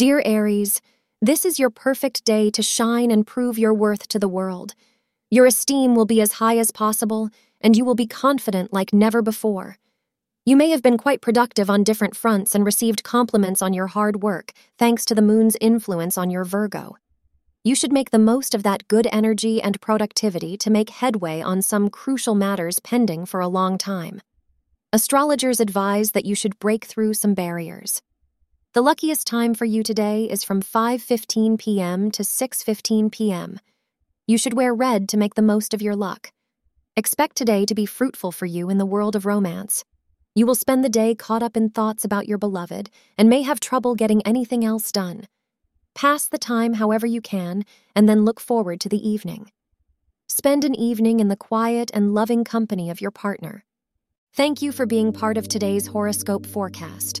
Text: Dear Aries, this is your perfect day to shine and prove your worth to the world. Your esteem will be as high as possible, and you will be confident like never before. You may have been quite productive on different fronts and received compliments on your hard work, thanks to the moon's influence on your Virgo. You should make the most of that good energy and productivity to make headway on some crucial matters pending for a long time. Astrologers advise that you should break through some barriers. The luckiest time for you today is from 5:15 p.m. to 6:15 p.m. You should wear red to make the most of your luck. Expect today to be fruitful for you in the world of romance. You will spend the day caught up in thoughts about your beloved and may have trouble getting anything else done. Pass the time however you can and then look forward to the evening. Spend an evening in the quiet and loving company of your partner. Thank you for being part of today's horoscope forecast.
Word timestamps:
Dear 0.00 0.22
Aries, 0.24 0.80
this 1.20 1.44
is 1.44 1.58
your 1.58 1.68
perfect 1.68 2.24
day 2.24 2.48
to 2.52 2.62
shine 2.62 3.10
and 3.10 3.26
prove 3.26 3.58
your 3.58 3.74
worth 3.74 4.08
to 4.08 4.18
the 4.18 4.30
world. 4.30 4.74
Your 5.30 5.44
esteem 5.44 5.94
will 5.94 6.06
be 6.06 6.22
as 6.22 6.32
high 6.40 6.56
as 6.56 6.70
possible, 6.70 7.28
and 7.60 7.76
you 7.76 7.84
will 7.84 7.94
be 7.94 8.06
confident 8.06 8.72
like 8.72 8.94
never 8.94 9.20
before. 9.20 9.76
You 10.46 10.56
may 10.56 10.70
have 10.70 10.82
been 10.82 10.96
quite 10.96 11.20
productive 11.20 11.68
on 11.68 11.84
different 11.84 12.16
fronts 12.16 12.54
and 12.54 12.64
received 12.64 13.04
compliments 13.04 13.60
on 13.60 13.74
your 13.74 13.88
hard 13.88 14.22
work, 14.22 14.52
thanks 14.78 15.04
to 15.04 15.14
the 15.14 15.20
moon's 15.20 15.58
influence 15.60 16.16
on 16.16 16.30
your 16.30 16.44
Virgo. 16.44 16.96
You 17.62 17.74
should 17.74 17.92
make 17.92 18.08
the 18.10 18.18
most 18.18 18.54
of 18.54 18.62
that 18.62 18.88
good 18.88 19.06
energy 19.12 19.60
and 19.60 19.82
productivity 19.82 20.56
to 20.56 20.70
make 20.70 20.88
headway 20.88 21.42
on 21.42 21.60
some 21.60 21.90
crucial 21.90 22.34
matters 22.34 22.80
pending 22.80 23.26
for 23.26 23.40
a 23.40 23.48
long 23.48 23.76
time. 23.76 24.22
Astrologers 24.94 25.60
advise 25.60 26.12
that 26.12 26.24
you 26.24 26.34
should 26.34 26.58
break 26.58 26.86
through 26.86 27.12
some 27.12 27.34
barriers. 27.34 28.00
The 28.72 28.82
luckiest 28.82 29.26
time 29.26 29.54
for 29.54 29.64
you 29.64 29.82
today 29.82 30.26
is 30.30 30.44
from 30.44 30.62
5:15 30.62 31.58
p.m. 31.58 32.08
to 32.12 32.22
6:15 32.22 33.10
p.m. 33.10 33.58
You 34.28 34.38
should 34.38 34.54
wear 34.54 34.72
red 34.72 35.08
to 35.08 35.16
make 35.16 35.34
the 35.34 35.42
most 35.42 35.74
of 35.74 35.82
your 35.82 35.96
luck. 35.96 36.30
Expect 36.94 37.34
today 37.34 37.64
to 37.64 37.74
be 37.74 37.84
fruitful 37.84 38.30
for 38.30 38.46
you 38.46 38.70
in 38.70 38.78
the 38.78 38.86
world 38.86 39.16
of 39.16 39.26
romance. 39.26 39.84
You 40.36 40.46
will 40.46 40.54
spend 40.54 40.84
the 40.84 40.88
day 40.88 41.16
caught 41.16 41.42
up 41.42 41.56
in 41.56 41.70
thoughts 41.70 42.04
about 42.04 42.28
your 42.28 42.38
beloved 42.38 42.90
and 43.18 43.28
may 43.28 43.42
have 43.42 43.58
trouble 43.58 43.96
getting 43.96 44.22
anything 44.22 44.64
else 44.64 44.92
done. 44.92 45.26
Pass 45.96 46.28
the 46.28 46.38
time 46.38 46.74
however 46.74 47.08
you 47.08 47.20
can 47.20 47.64
and 47.96 48.08
then 48.08 48.24
look 48.24 48.38
forward 48.38 48.78
to 48.82 48.88
the 48.88 49.08
evening. 49.08 49.50
Spend 50.28 50.64
an 50.64 50.76
evening 50.76 51.18
in 51.18 51.26
the 51.26 51.34
quiet 51.34 51.90
and 51.92 52.14
loving 52.14 52.44
company 52.44 52.88
of 52.88 53.00
your 53.00 53.10
partner. 53.10 53.64
Thank 54.32 54.62
you 54.62 54.70
for 54.70 54.86
being 54.86 55.12
part 55.12 55.36
of 55.36 55.48
today's 55.48 55.88
horoscope 55.88 56.46
forecast. 56.46 57.20